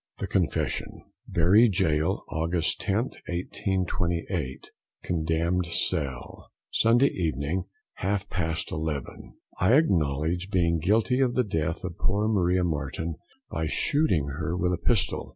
[0.17, 1.03] THE CONFESSION.
[1.27, 4.71] "Bury Gaol, August 10th, 1828.
[5.03, 6.49] Condemned cell.
[6.71, 7.65] "Sunday evening,
[7.97, 9.35] half past Eleven.
[9.59, 13.17] "I acknowledge being guilty of the death of poor Maria Marten,
[13.51, 15.29] by shooting her with a pistol.